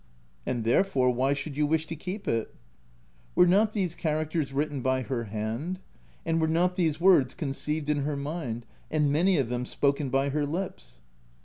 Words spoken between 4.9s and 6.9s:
her hand? and were not